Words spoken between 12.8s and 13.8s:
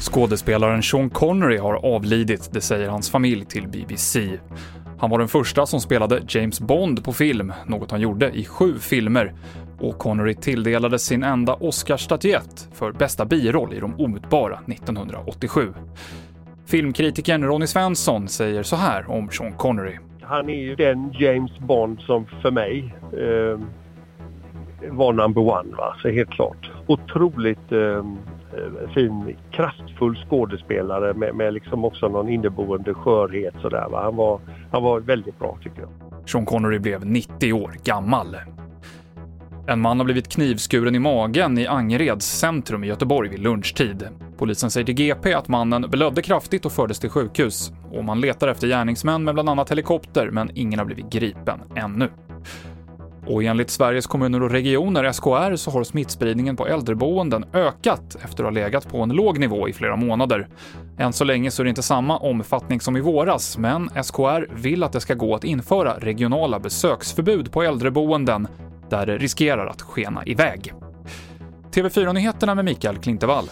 bästa biroll i